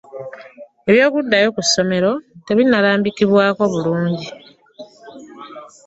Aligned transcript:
Ebyokudaayo 0.89 1.49
ku 1.55 1.61
somero 1.71 2.11
tebinalambikibwa 2.45 3.43
bulungi. 3.71 4.29